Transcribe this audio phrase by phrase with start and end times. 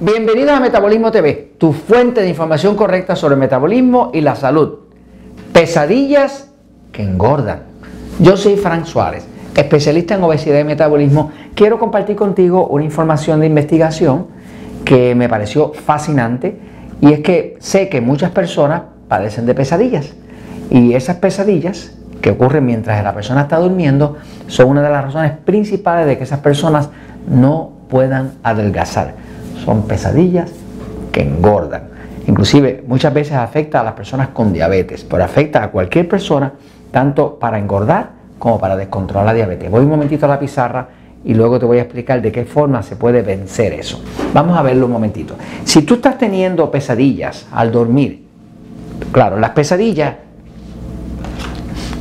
[0.00, 4.78] Bienvenidos a Metabolismo TV, tu fuente de información correcta sobre metabolismo y la salud.
[5.52, 6.52] Pesadillas
[6.92, 7.62] que engordan.
[8.20, 9.26] Yo soy Frank Suárez,
[9.56, 11.32] especialista en obesidad y metabolismo.
[11.56, 14.28] Quiero compartir contigo una información de investigación
[14.84, 16.56] que me pareció fascinante
[17.00, 20.14] y es que sé que muchas personas padecen de pesadillas
[20.70, 21.92] y esas pesadillas
[22.22, 26.22] que ocurren mientras la persona está durmiendo son una de las razones principales de que
[26.22, 26.88] esas personas
[27.28, 29.14] no puedan adelgazar.
[29.68, 30.50] Son pesadillas
[31.12, 31.90] que engordan.
[32.26, 36.54] Inclusive muchas veces afecta a las personas con diabetes, pero afecta a cualquier persona
[36.90, 39.70] tanto para engordar como para descontrolar la diabetes.
[39.70, 40.88] Voy un momentito a la pizarra
[41.22, 44.02] y luego te voy a explicar de qué forma se puede vencer eso.
[44.32, 45.34] Vamos a verlo un momentito.
[45.64, 48.24] Si tú estás teniendo pesadillas al dormir,
[49.12, 50.14] claro, las pesadillas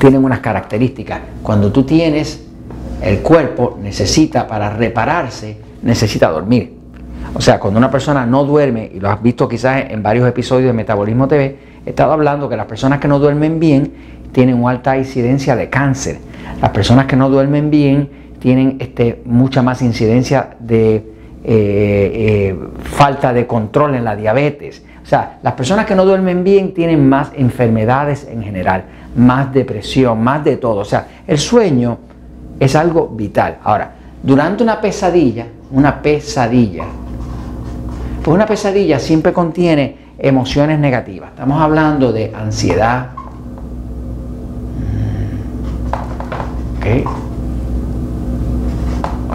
[0.00, 1.20] tienen unas características.
[1.44, 2.44] Cuando tú tienes
[3.00, 6.81] el cuerpo necesita para repararse, necesita dormir.
[7.34, 10.66] O sea, cuando una persona no duerme, y lo has visto quizás en varios episodios
[10.66, 13.92] de Metabolismo TV, he estado hablando que las personas que no duermen bien
[14.32, 16.18] tienen una alta incidencia de cáncer.
[16.60, 21.04] Las personas que no duermen bien tienen este, mucha más incidencia de eh,
[21.44, 24.82] eh, falta de control en la diabetes.
[25.02, 28.84] O sea, las personas que no duermen bien tienen más enfermedades en general,
[29.16, 30.78] más depresión, más de todo.
[30.78, 31.98] O sea, el sueño
[32.60, 33.58] es algo vital.
[33.64, 36.84] Ahora, durante una pesadilla, una pesadilla,
[38.22, 41.30] pues una pesadilla siempre contiene emociones negativas.
[41.30, 43.10] Estamos hablando de ansiedad.
[46.76, 47.06] ¿Ok?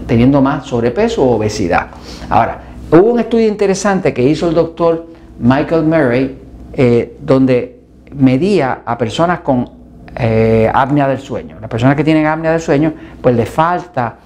[0.08, 1.88] teniendo más sobrepeso o obesidad.
[2.29, 5.08] Ahora, hubo un estudio interesante que hizo el doctor
[5.40, 6.38] Michael Murray,
[6.74, 7.79] eh, donde
[8.16, 9.78] medía a personas con
[10.19, 11.57] eh, apnea del sueño.
[11.62, 14.18] Las personas que tienen apnea del sueño, pues le falta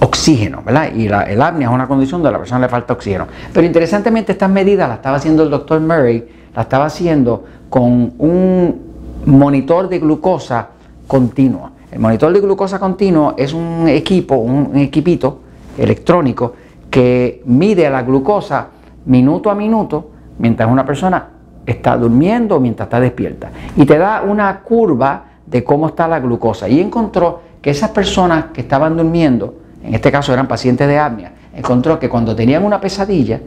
[0.00, 0.92] oxígeno, ¿verdad?
[0.94, 3.26] Y la, el apnea es una condición donde a la persona le falta oxígeno.
[3.52, 8.82] Pero interesantemente estas medidas las estaba haciendo el doctor Murray, la estaba haciendo con un
[9.24, 10.68] monitor de glucosa
[11.06, 11.70] continuo.
[11.90, 15.40] El monitor de glucosa continuo es un equipo, un equipito
[15.78, 16.52] electrónico
[16.90, 18.68] que mide la glucosa
[19.06, 21.37] minuto a minuto mientras una persona
[21.70, 23.50] está durmiendo mientras está despierta.
[23.76, 26.68] Y te da una curva de cómo está la glucosa.
[26.68, 31.32] Y encontró que esas personas que estaban durmiendo, en este caso eran pacientes de apnea,
[31.54, 33.40] encontró que cuando tenían una pesadilla,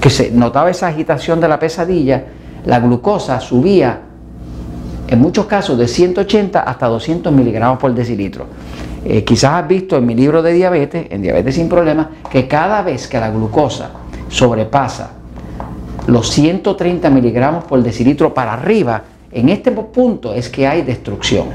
[0.00, 2.24] que se notaba esa agitación de la pesadilla,
[2.66, 4.00] la glucosa subía
[5.08, 8.46] en muchos casos de 180 hasta 200 miligramos por decilitro.
[9.04, 12.82] Eh, quizás has visto en mi libro de diabetes, en Diabetes sin Problemas, que cada
[12.82, 13.90] vez que la glucosa
[14.28, 15.21] sobrepasa
[16.06, 21.46] los 130 miligramos por decilitro para arriba, en este punto es que hay destrucción.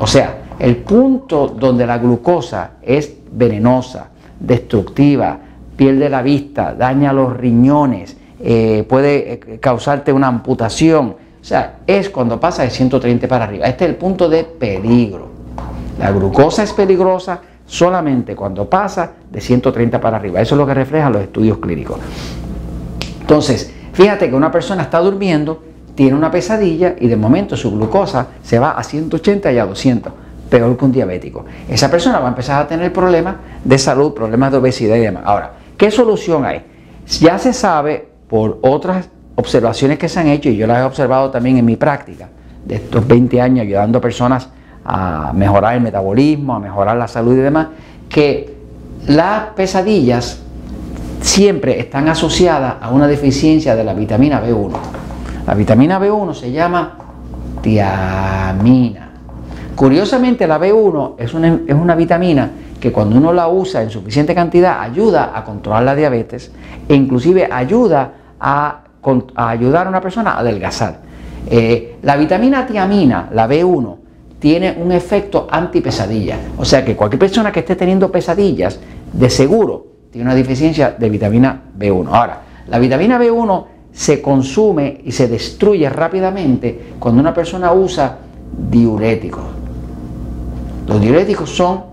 [0.00, 4.08] O sea, el punto donde la glucosa es venenosa,
[4.38, 5.38] destructiva,
[5.76, 11.16] pierde la vista, daña los riñones, eh, puede eh, causarte una amputación.
[11.40, 13.66] O sea, es cuando pasa de 130 para arriba.
[13.66, 15.28] Este es el punto de peligro.
[15.98, 20.40] La glucosa es peligrosa solamente cuando pasa de 130 para arriba.
[20.40, 21.98] Eso es lo que reflejan los estudios clínicos.
[23.22, 25.62] Entonces, fíjate que una persona está durmiendo,
[25.94, 30.12] tiene una pesadilla y de momento su glucosa se va a 180 y a 200,
[30.50, 31.44] peor que un diabético.
[31.68, 35.22] Esa persona va a empezar a tener problemas de salud, problemas de obesidad y demás.
[35.24, 36.62] Ahora, ¿qué solución hay?
[37.20, 41.30] Ya se sabe por otras observaciones que se han hecho y yo las he observado
[41.30, 42.28] también en mi práctica
[42.64, 44.48] de estos 20 años ayudando a personas
[44.84, 47.68] a mejorar el metabolismo, a mejorar la salud y demás,
[48.08, 48.54] que
[49.06, 50.41] las pesadillas
[51.22, 54.72] siempre están asociadas a una deficiencia de la vitamina B1.
[55.46, 56.98] La vitamina B1 se llama
[57.62, 59.10] tiamina.
[59.74, 64.34] Curiosamente la B1 es una, es una vitamina que cuando uno la usa en suficiente
[64.34, 66.50] cantidad ayuda a controlar la diabetes
[66.88, 68.82] e inclusive ayuda a,
[69.36, 70.98] ayudar a una persona a adelgazar.
[71.48, 73.96] Eh, la vitamina tiamina, la B1,
[74.40, 76.36] tiene un efecto antipesadilla.
[76.58, 78.80] O sea que cualquier persona que esté teniendo pesadillas,
[79.12, 82.08] de seguro tiene una deficiencia de vitamina B1.
[82.12, 88.18] Ahora, la vitamina B1 se consume y se destruye rápidamente cuando una persona usa
[88.70, 89.42] diuréticos.
[90.86, 91.84] Los diuréticos son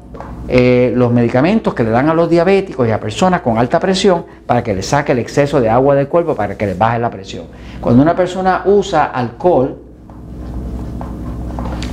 [0.49, 4.25] eh, los medicamentos que le dan a los diabéticos y a personas con alta presión
[4.45, 7.09] para que le saque el exceso de agua del cuerpo para que les baje la
[7.09, 7.45] presión.
[7.79, 9.77] Cuando una persona usa alcohol,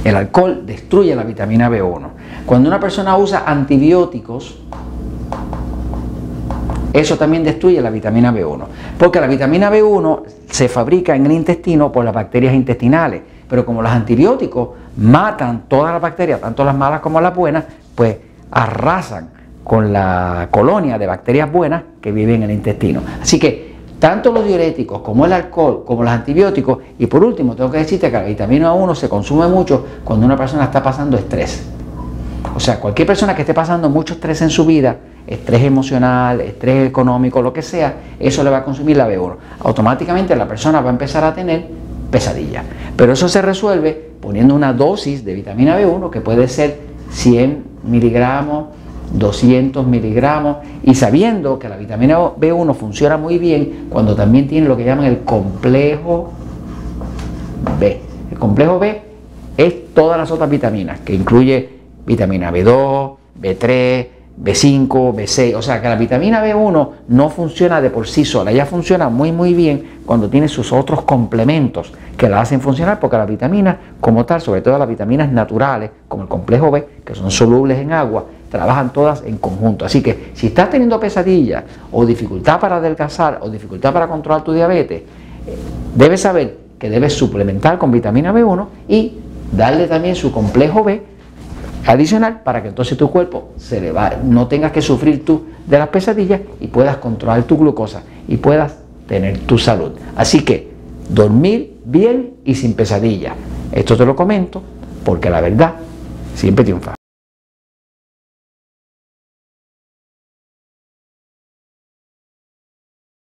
[0.03, 2.09] el alcohol destruye la vitamina B1.
[2.47, 4.59] Cuando una persona usa antibióticos,
[6.99, 8.65] eso también destruye la vitamina B1.
[8.99, 13.23] Porque la vitamina B1 se fabrica en el intestino por las bacterias intestinales.
[13.49, 17.65] Pero como los antibióticos matan todas las bacterias, tanto las malas como las buenas,
[17.95, 18.17] pues
[18.51, 19.31] arrasan
[19.63, 23.01] con la colonia de bacterias buenas que viven en el intestino.
[23.21, 27.71] Así que tanto los diuréticos como el alcohol, como los antibióticos, y por último tengo
[27.71, 31.67] que decirte que la vitamina A1 se consume mucho cuando una persona está pasando estrés.
[32.55, 34.97] O sea, cualquier persona que esté pasando mucho estrés en su vida,
[35.27, 39.37] estrés emocional, estrés económico, lo que sea, eso le va a consumir la B1.
[39.61, 41.67] Automáticamente la persona va a empezar a tener
[42.11, 42.63] pesadilla.
[42.97, 46.79] Pero eso se resuelve poniendo una dosis de vitamina B1 que puede ser
[47.11, 48.67] 100 miligramos,
[49.13, 54.77] 200 miligramos y sabiendo que la vitamina B1 funciona muy bien cuando también tiene lo
[54.77, 56.33] que llaman el complejo
[57.79, 58.01] B.
[58.31, 59.03] El complejo B
[59.57, 61.76] es todas las otras vitaminas que incluye
[62.07, 64.07] vitamina B2, B3,
[64.43, 68.67] B5, B6, o sea que la vitamina B1 no funciona de por sí sola, ella
[68.67, 73.27] funciona muy muy bien cuando tiene sus otros complementos que la hacen funcionar porque las
[73.27, 77.79] vitaminas como tal, sobre todo las vitaminas naturales como el complejo B, que son solubles
[77.79, 79.85] en agua, trabajan todas en conjunto.
[79.85, 84.53] Así que si estás teniendo pesadillas o dificultad para adelgazar o dificultad para controlar tu
[84.53, 85.03] diabetes,
[85.95, 89.15] debes saber que debes suplementar con vitamina B1 y
[89.53, 91.16] darle también su complejo B
[91.87, 95.79] adicional para que entonces tu cuerpo se le va, no tengas que sufrir tú de
[95.79, 99.93] las pesadillas y puedas controlar tu glucosa y puedas tener tu salud.
[100.17, 100.71] Así que
[101.09, 103.35] dormir bien y sin pesadillas.
[103.73, 104.63] Esto te lo comento
[105.05, 105.75] porque la verdad
[106.35, 106.97] siempre triunfa.